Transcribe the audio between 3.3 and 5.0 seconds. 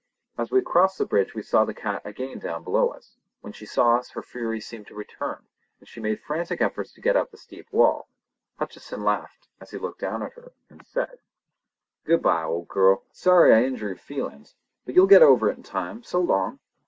When she saw us her fury seemed to